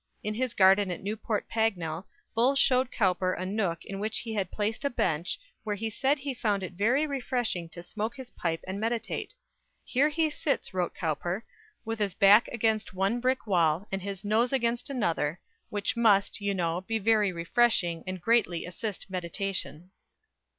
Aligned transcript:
In 0.23 0.33
his 0.33 0.55
garden 0.55 0.89
at 0.89 1.03
Newport 1.03 1.47
Pagnell, 1.47 2.07
Bull 2.33 2.55
showed 2.55 2.91
Cowper 2.91 3.33
a 3.33 3.45
nook 3.45 3.85
in 3.85 3.99
which 3.99 4.17
he 4.21 4.33
had 4.33 4.49
placed 4.49 4.83
a 4.83 4.89
bench, 4.89 5.39
where 5.63 5.75
he 5.75 5.91
said 5.91 6.17
he 6.17 6.33
found 6.33 6.63
it 6.63 6.73
very 6.73 7.05
refreshing 7.05 7.69
to 7.69 7.83
smoke 7.83 8.15
his 8.15 8.31
pipe 8.31 8.61
and 8.65 8.79
meditate. 8.79 9.35
"Here 9.83 10.09
he 10.09 10.31
sits," 10.31 10.73
wrote 10.73 10.95
Cowper, 10.95 11.45
"with 11.85 11.99
his 11.99 12.15
back 12.15 12.47
against 12.47 12.95
one 12.95 13.19
brick 13.19 13.45
wall, 13.45 13.87
and 13.91 14.01
his 14.01 14.25
nose 14.25 14.51
against 14.51 14.89
another, 14.89 15.39
which 15.69 15.95
must, 15.95 16.41
you 16.41 16.55
know, 16.55 16.81
be 16.81 16.97
very 16.97 17.31
refreshing, 17.31 18.03
and 18.07 18.19
greatly 18.19 18.65
assist 18.65 19.07
meditation." 19.07 19.91